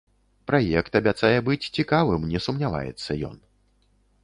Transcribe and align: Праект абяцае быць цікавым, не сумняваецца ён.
Праект 0.51 0.97
абяцае 0.99 1.35
быць 1.51 1.69
цікавым, 1.79 2.21
не 2.33 2.39
сумняваецца 2.47 3.21
ён. 3.31 3.37